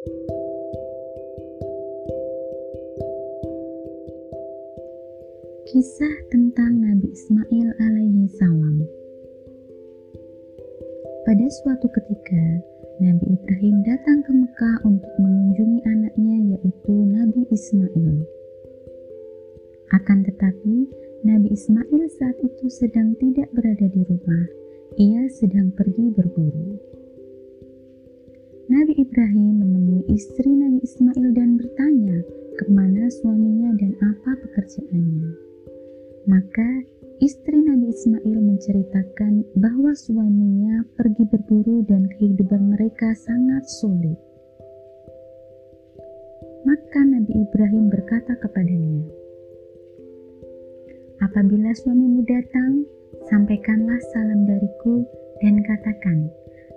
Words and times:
Kisah 0.00 0.16
tentang 6.32 6.80
Nabi 6.80 7.12
Ismail 7.12 7.68
alaihi 7.76 8.24
salam. 8.40 8.80
Pada 11.28 11.44
suatu 11.52 11.84
ketika, 11.92 12.64
Nabi 13.04 13.28
Ibrahim 13.28 13.84
datang 13.84 14.24
ke 14.24 14.32
Mekah 14.32 14.88
untuk 14.88 15.12
mengunjungi 15.20 15.84
anaknya 15.84 16.56
yaitu 16.56 16.94
Nabi 17.04 17.44
Ismail. 17.52 18.24
Akan 19.92 20.24
tetapi, 20.24 20.88
Nabi 21.28 21.52
Ismail 21.52 22.08
saat 22.16 22.40
itu 22.40 22.72
sedang 22.72 23.20
tidak 23.20 23.52
berada 23.52 23.84
di 23.84 24.00
rumah. 24.08 24.48
Ia 24.96 25.28
sedang 25.28 25.76
pergi 25.76 26.08
berburu. 26.08 26.89
Nabi 28.70 29.02
Ibrahim 29.02 29.66
menemui 29.66 30.06
istri 30.14 30.46
Nabi 30.46 30.78
Ismail 30.86 31.34
dan 31.34 31.58
bertanya 31.58 32.22
ke 32.54 32.70
mana 32.70 33.10
suaminya 33.10 33.74
dan 33.82 33.98
apa 33.98 34.30
pekerjaannya. 34.46 35.34
Maka 36.30 36.86
istri 37.18 37.66
Nabi 37.66 37.90
Ismail 37.90 38.38
menceritakan 38.38 39.42
bahwa 39.58 39.90
suaminya 39.98 40.86
pergi 40.94 41.26
berburu 41.26 41.82
dan 41.82 42.06
kehidupan 42.14 42.70
mereka 42.70 43.10
sangat 43.18 43.66
sulit. 43.66 44.14
Maka 46.62 47.02
Nabi 47.10 47.42
Ibrahim 47.42 47.90
berkata 47.90 48.38
kepadanya, 48.38 49.02
Apabila 51.26 51.74
suamimu 51.74 52.22
datang, 52.22 52.86
sampaikanlah 53.26 53.98
salam 54.14 54.46
dariku 54.46 55.02
dan 55.42 55.58
katakan 55.66 56.30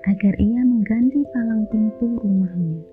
agar 0.03 0.33
ia 0.39 0.61
mengganti 0.63 1.23
palang 1.31 1.63
pintu 1.71 2.19
rumahnya. 2.19 2.83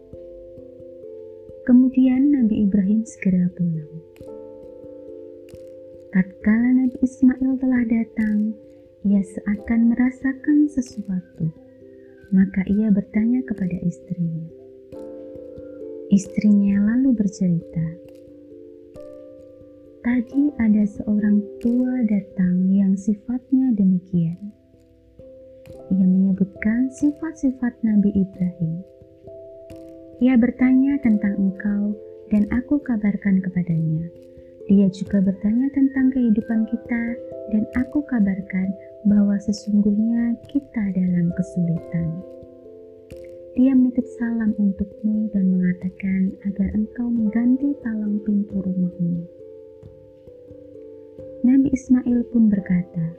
Kemudian 1.66 2.34
Nabi 2.34 2.66
Ibrahim 2.66 3.02
segera 3.02 3.50
pulang. 3.54 3.90
Tatkala 6.10 6.70
Nabi 6.74 6.98
Ismail 7.02 7.58
telah 7.62 7.82
datang, 7.86 8.54
ia 9.06 9.22
seakan 9.22 9.94
merasakan 9.94 10.66
sesuatu. 10.66 11.50
Maka 12.30 12.62
ia 12.70 12.90
bertanya 12.94 13.42
kepada 13.46 13.78
istrinya. 13.82 14.46
Istrinya 16.10 16.94
lalu 16.94 17.14
bercerita, 17.14 18.10
Tadi 20.00 20.48
ada 20.56 20.80
seorang 20.88 21.44
tua 21.60 22.00
datang 22.08 22.72
yang 22.72 22.96
sifatnya 22.96 23.76
demikian. 23.76 24.59
Ia 25.90 26.06
menyebutkan 26.06 26.90
sifat-sifat 26.90 27.78
Nabi 27.86 28.10
Ibrahim. 28.14 28.82
Ia 30.20 30.36
bertanya 30.36 31.00
tentang 31.00 31.34
engkau 31.38 31.96
dan 32.28 32.46
aku 32.52 32.78
kabarkan 32.82 33.42
kepadanya 33.42 34.10
dia 34.70 34.86
juga 34.94 35.18
bertanya 35.18 35.66
tentang 35.74 36.14
kehidupan 36.14 36.62
kita, 36.70 37.02
dan 37.50 37.66
aku 37.74 38.06
kabarkan 38.06 38.70
bahwa 39.02 39.34
sesungguhnya 39.42 40.38
kita 40.46 40.94
dalam 40.94 41.34
kesulitan. 41.34 42.22
Dia 43.58 43.74
menitip 43.74 44.06
salam 44.14 44.54
untukmu 44.54 45.26
dan 45.34 45.50
mengatakan 45.50 46.38
agar 46.46 46.70
engkau 46.78 47.10
mengganti 47.10 47.74
palang 47.82 48.22
pintu 48.22 48.62
rumahmu. 48.62 49.26
Nabi 51.42 51.68
Ismail 51.74 52.30
pun 52.30 52.46
berkata, 52.46 53.18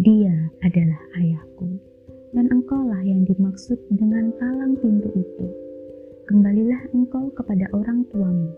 "Dia 0.00 0.48
adalah 0.64 1.00
ayahku, 1.20 1.76
dan 2.32 2.48
engkaulah 2.48 3.04
yang 3.04 3.28
dimaksud 3.28 3.76
dengan 3.92 4.32
palang 4.40 4.80
pintu 4.80 5.12
itu. 5.12 5.46
Kembalilah 6.24 6.88
engkau 6.96 7.28
kepada 7.36 7.68
orang 7.76 8.08
tuamu." 8.08 8.48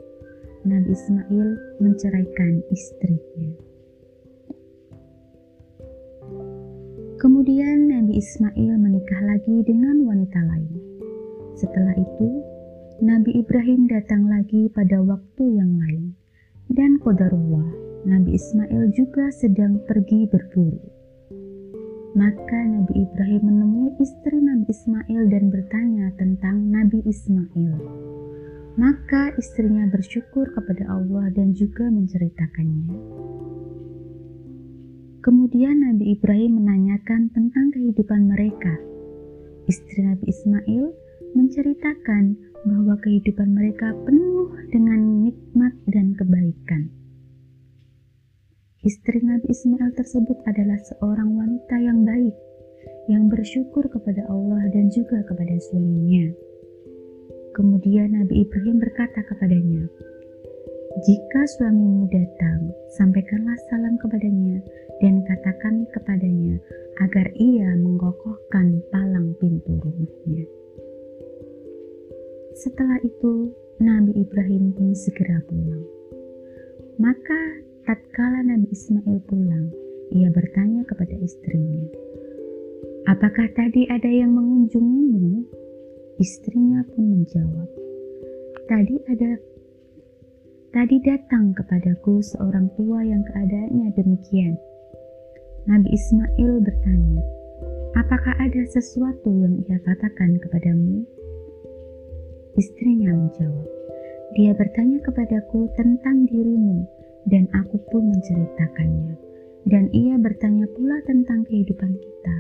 Nabi 0.62 0.94
Ismail 0.94 1.48
menceraikan 1.82 2.62
istrinya. 2.70 3.50
Kemudian 7.18 7.90
Nabi 7.90 8.22
Ismail 8.22 8.78
menikah 8.78 9.22
lagi 9.26 9.66
dengan 9.66 10.06
wanita 10.06 10.38
lain. 10.38 10.74
Setelah 11.58 11.98
itu, 11.98 12.28
Nabi 13.02 13.42
Ibrahim 13.42 13.90
datang 13.90 14.30
lagi 14.30 14.70
pada 14.70 15.02
waktu 15.02 15.44
yang 15.58 15.74
lain. 15.82 16.14
Dan 16.70 17.02
kodarullah, 17.02 17.66
Nabi 18.06 18.38
Ismail 18.38 18.94
juga 18.94 19.34
sedang 19.34 19.82
pergi 19.90 20.30
berburu. 20.30 21.01
Maka 22.12 22.58
Nabi 22.68 23.08
Ibrahim 23.08 23.42
menemui 23.48 23.96
istri 23.96 24.36
Nabi 24.36 24.68
Ismail 24.68 25.32
dan 25.32 25.48
bertanya 25.48 26.12
tentang 26.20 26.68
Nabi 26.68 27.00
Ismail. 27.08 27.72
Maka 28.76 29.32
istrinya 29.40 29.88
bersyukur 29.88 30.52
kepada 30.52 30.92
Allah 30.92 31.32
dan 31.32 31.56
juga 31.56 31.88
menceritakannya. 31.88 32.92
Kemudian 35.24 35.88
Nabi 35.88 36.12
Ibrahim 36.12 36.60
menanyakan 36.60 37.32
tentang 37.32 37.72
kehidupan 37.72 38.28
mereka. 38.28 38.76
Istri 39.64 40.04
Nabi 40.04 40.24
Ismail 40.28 40.84
menceritakan 41.32 42.36
bahwa 42.68 42.94
kehidupan 43.00 43.56
mereka 43.56 43.96
penuh 44.04 44.52
dengan 44.68 45.24
nikmat 45.24 45.72
dan 45.88 46.12
kebaikan. 46.12 47.01
Istri 48.82 49.22
Nabi 49.22 49.46
Ismail 49.46 49.94
tersebut 49.94 50.42
adalah 50.42 50.74
seorang 50.82 51.38
wanita 51.38 51.78
yang 51.78 52.02
baik, 52.02 52.34
yang 53.06 53.30
bersyukur 53.30 53.86
kepada 53.86 54.26
Allah 54.26 54.58
dan 54.74 54.90
juga 54.90 55.22
kepada 55.22 55.54
suaminya. 55.70 56.34
Kemudian 57.54 58.10
Nabi 58.10 58.42
Ibrahim 58.42 58.82
berkata 58.82 59.22
kepadanya, 59.22 59.86
"Jika 61.06 61.40
suamimu 61.54 62.10
datang, 62.10 62.74
sampaikanlah 62.98 63.54
salam 63.70 63.94
kepadanya 64.02 64.58
dan 64.98 65.22
katakan 65.30 65.86
kepadanya 65.94 66.58
agar 67.06 67.30
ia 67.38 67.78
mengokohkan 67.78 68.82
palang 68.90 69.30
pintu 69.38 69.78
rumahnya." 69.78 70.42
Setelah 72.58 72.98
itu, 73.06 73.54
Nabi 73.78 74.26
Ibrahim 74.26 74.74
pun 74.74 74.90
segera 74.90 75.38
pulang. 75.46 75.86
Maka, 76.98 77.62
tatkala 77.84 78.42
Nabi 78.46 78.68
Ismail 78.70 79.18
pulang, 79.26 79.70
ia 80.14 80.28
bertanya 80.30 80.86
kepada 80.86 81.14
istrinya, 81.18 81.86
"Apakah 83.10 83.50
tadi 83.54 83.86
ada 83.90 84.08
yang 84.08 84.34
mengunjungimu?" 84.34 85.46
Istrinya 86.20 86.86
pun 86.92 87.04
menjawab, 87.18 87.68
"Tadi 88.70 88.96
ada 89.10 89.38
Tadi 90.72 91.04
datang 91.04 91.52
kepadaku 91.52 92.24
seorang 92.24 92.72
tua 92.80 93.04
yang 93.04 93.20
keadaannya 93.28 93.92
demikian. 93.92 94.56
Nabi 95.68 95.84
Ismail 95.92 96.64
bertanya, 96.64 97.20
Apakah 97.92 98.32
ada 98.40 98.64
sesuatu 98.72 99.28
yang 99.36 99.60
ia 99.68 99.76
katakan 99.84 100.40
kepadamu? 100.40 101.04
Istrinya 102.56 103.12
menjawab, 103.12 103.68
Dia 104.32 104.56
bertanya 104.56 104.96
kepadaku 105.04 105.68
tentang 105.76 106.24
dirimu, 106.24 106.88
dan 107.28 107.50
aku 107.54 107.78
pun 107.90 108.10
menceritakannya. 108.10 109.14
Dan 109.62 109.90
ia 109.94 110.18
bertanya 110.18 110.66
pula 110.74 110.98
tentang 111.06 111.46
kehidupan 111.46 111.94
kita 111.94 112.36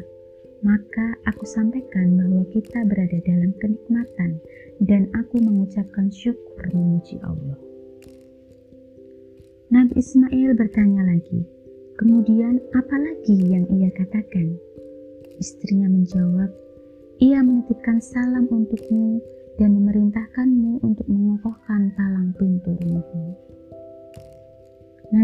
maka 0.62 1.18
aku 1.26 1.42
sampaikan 1.42 2.14
bahwa 2.14 2.46
kita 2.54 2.86
berada 2.86 3.18
dalam 3.26 3.50
kenikmatan 3.58 4.38
dan 4.78 5.10
aku 5.10 5.42
mengucapkan 5.42 6.06
syukur 6.14 6.62
memuji 6.70 7.18
Allah. 7.26 7.58
Nabi 9.74 9.98
Ismail 9.98 10.54
bertanya 10.54 11.02
lagi, 11.02 11.42
kemudian 11.98 12.62
apa 12.78 12.94
lagi 12.94 13.36
yang 13.42 13.66
ia 13.74 13.90
katakan? 13.90 14.54
Istrinya 15.42 15.90
menjawab, 15.90 16.54
ia 17.18 17.42
menitipkan 17.42 17.98
salam 17.98 18.46
untukmu 18.46 19.18
dan 19.58 19.74
memerintahkanmu 19.74 20.51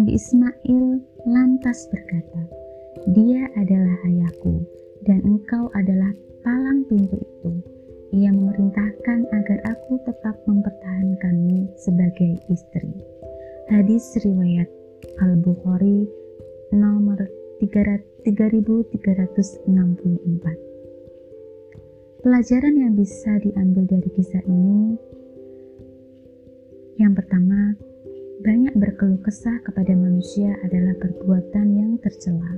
Nabi 0.08 0.25
Ismail 0.25 1.05
lantas 1.28 1.84
berkata, 1.93 2.40
dia 3.12 3.44
adalah 3.60 3.93
ayahku 4.08 4.64
dan 5.05 5.20
engkau 5.20 5.69
adalah 5.76 6.16
palang 6.40 6.81
pintu 6.88 7.20
itu. 7.20 7.52
Ia 8.16 8.32
memerintahkan 8.32 9.28
agar 9.28 9.58
aku 9.69 10.00
tetap 10.08 10.40
mempertahankanmu 10.49 11.76
sebagai 11.76 12.40
istri. 12.49 12.88
Hadis 13.69 14.16
riwayat 14.25 14.72
Al-Bukhari 15.20 16.08
nomor 16.72 17.28
3364. 17.60 19.69
Pelajaran 22.25 22.75
yang 22.81 22.96
bisa 22.96 23.37
diambil 23.44 23.84
dari 23.84 24.08
kisah 24.16 24.40
ini 24.49 24.96
yang 26.99 27.14
pertama, 27.14 27.78
banyak 28.38 28.70
berkeluh 28.79 29.19
kesah 29.26 29.58
kepada 29.67 29.90
manusia 29.99 30.55
adalah 30.62 30.94
perbuatan 31.02 31.67
yang 31.75 31.93
tercela. 31.99 32.55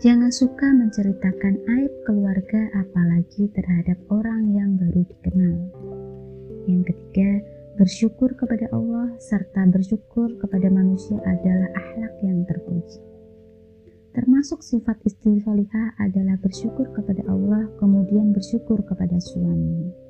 Jangan 0.00 0.32
suka 0.32 0.64
menceritakan 0.72 1.60
aib 1.60 1.92
keluarga 2.08 2.72
apalagi 2.72 3.52
terhadap 3.52 4.00
orang 4.08 4.48
yang 4.56 4.80
baru 4.80 5.04
dikenal. 5.04 5.56
Yang 6.64 6.82
ketiga, 6.88 7.30
bersyukur 7.76 8.32
kepada 8.32 8.64
Allah 8.72 9.12
serta 9.20 9.68
bersyukur 9.68 10.40
kepada 10.40 10.72
manusia 10.72 11.20
adalah 11.20 11.68
akhlak 11.76 12.16
yang 12.24 12.48
terpuji. 12.48 13.00
Termasuk 14.16 14.64
sifat 14.64 15.04
istri 15.04 15.38
adalah 16.00 16.36
bersyukur 16.40 16.88
kepada 16.96 17.20
Allah 17.28 17.68
kemudian 17.76 18.32
bersyukur 18.32 18.80
kepada 18.88 19.20
suami. 19.20 20.09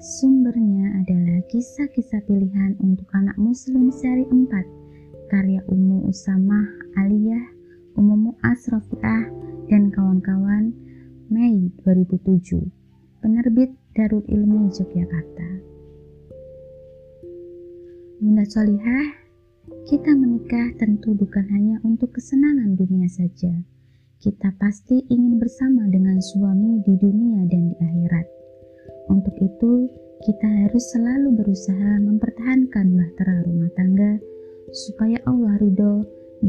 Sumbernya 0.00 1.04
adalah 1.04 1.44
kisah-kisah 1.52 2.24
pilihan 2.24 2.72
untuk 2.80 3.04
anak 3.12 3.36
muslim 3.36 3.92
seri 3.92 4.24
4 4.24 4.48
karya 5.28 5.60
Ummu 5.68 6.08
Usamah 6.08 6.64
Aliyah, 7.04 7.44
Ummu 8.00 8.32
Asrafiah, 8.40 9.28
dan 9.68 9.92
kawan-kawan 9.92 10.72
Mei 11.28 11.68
2007 11.84 12.64
Penerbit 13.20 13.76
Darul 13.92 14.24
Ilmi 14.24 14.72
Yogyakarta 14.72 15.48
Bunda 18.24 18.48
Solihah, 18.48 19.04
kita 19.84 20.16
menikah 20.16 20.80
tentu 20.80 21.12
bukan 21.12 21.44
hanya 21.52 21.76
untuk 21.84 22.16
kesenangan 22.16 22.72
dunia 22.72 23.04
saja. 23.04 23.52
Kita 24.16 24.48
pasti 24.56 25.04
ingin 25.12 25.36
bersama 25.36 25.84
dengan 25.92 26.16
suami 26.24 26.80
di 26.88 26.96
dunia 26.96 27.44
dan 27.52 27.68
di 27.68 27.76
akhirat. 27.76 28.39
Untuk 29.08 29.32
itu, 29.40 29.88
kita 30.20 30.48
harus 30.66 30.84
selalu 30.92 31.40
berusaha 31.40 31.92
mempertahankan 32.04 32.92
bahtera 32.92 33.40
rumah 33.48 33.70
tangga 33.72 34.20
supaya 34.68 35.16
Allah 35.24 35.56
ridho 35.56 36.04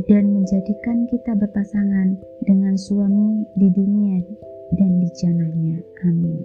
dan 0.07 0.35
menjadikan 0.35 1.07
kita 1.07 1.35
berpasangan 1.35 2.19
dengan 2.47 2.75
suami 2.75 3.47
di 3.55 3.67
dunia 3.71 4.19
dan 4.75 4.91
di 4.99 5.09
janahnya. 5.15 5.79
Amin. 6.07 6.43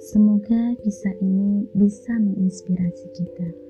Semoga 0.00 0.76
kisah 0.84 1.16
ini 1.24 1.64
bisa 1.72 2.12
menginspirasi 2.20 3.06
kita. 3.16 3.63